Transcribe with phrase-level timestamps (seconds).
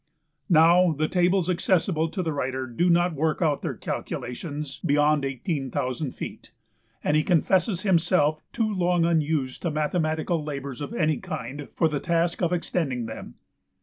[0.49, 5.69] Now, the tables accessible to the writer do not work out their calculations beyond eighteen
[5.69, 6.49] thousand feet,
[7.03, 11.99] and he confesses himself too long unused to mathematical labors of any kind for the
[11.99, 13.35] task of extending them.